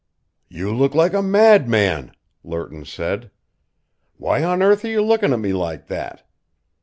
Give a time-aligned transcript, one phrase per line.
[0.49, 2.13] "You look like a madman!"
[2.43, 3.29] Lerton said.
[4.17, 6.23] "Why on earth are you looking at me like that?